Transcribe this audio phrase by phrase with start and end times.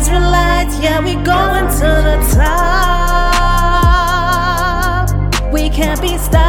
[0.00, 2.72] Israelites, yeah, we going to the top.
[5.52, 6.40] We can't be stopped,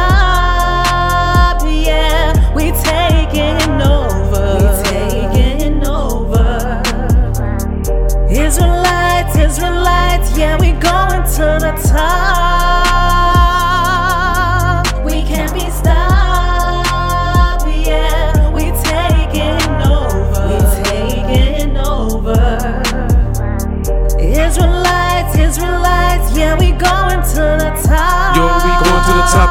[1.66, 4.56] yeah, we taking over.
[4.56, 6.80] We taking over.
[8.30, 12.11] Israelites, Israelites, yeah, we going to the top.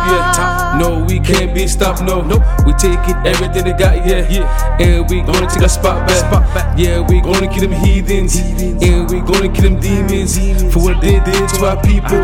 [0.07, 0.31] Yeah.
[0.33, 0.79] Top.
[0.79, 2.21] No, we can't be stopped, no.
[2.21, 2.43] Nope.
[2.65, 4.27] We taking everything they got, yeah.
[4.29, 4.77] yeah.
[4.79, 6.17] And we gonna take a spot back.
[6.17, 6.77] Spot back.
[6.77, 8.33] Yeah, we gonna kill them heathens.
[8.33, 8.83] heathens.
[8.83, 9.10] And
[9.41, 10.73] we gonna kill them demons, demons.
[10.73, 12.17] for what they did to our people.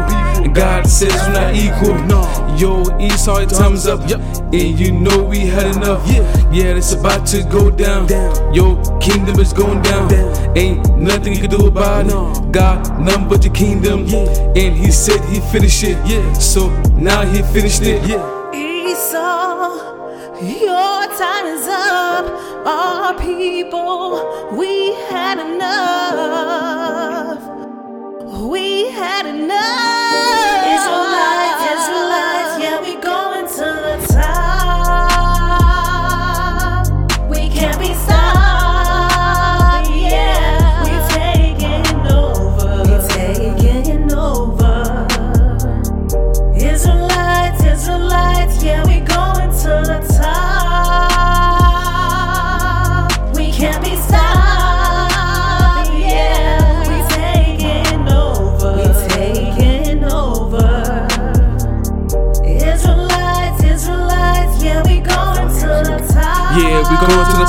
[0.44, 1.96] And God says we're not equal.
[2.06, 2.24] No.
[2.58, 4.08] Yo, Esau, thumbs up.
[4.10, 4.20] Yep.
[4.54, 6.08] And you know we had enough.
[6.08, 8.08] Yeah, yeah it's about to go down.
[8.08, 8.54] down.
[8.54, 10.08] Yo, kingdom is going down.
[10.10, 10.58] down.
[10.58, 12.52] Ain't nothing you can do about it.
[12.52, 14.02] God, none but your kingdom.
[14.02, 15.98] And he said he finished it.
[16.06, 16.34] Yeah.
[16.34, 18.08] So now he finished it.
[18.08, 18.52] Yeah.
[18.54, 22.26] Esau, your time is up.
[22.66, 26.27] Our people, we had enough.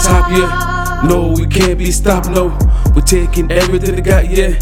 [0.03, 1.03] Top, yeah.
[1.05, 2.57] No, we can't be stopped, no.
[2.95, 4.59] We're taking everything they got, yeah.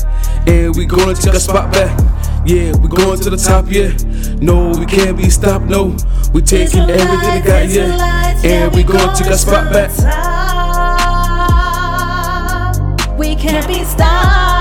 [0.47, 1.99] And we gonna take a spot back.
[2.47, 3.97] Yeah, we going to the top, yeah.
[4.41, 5.97] No, we can't be stopped, no.
[6.33, 8.41] We taking everything they got, yeah.
[8.45, 9.91] And we gonna take a spot back.
[13.19, 14.57] We can't be stopped.